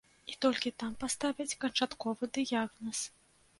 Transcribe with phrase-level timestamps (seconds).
[0.31, 3.07] І толькі там паставяць канчатковы дыягназ.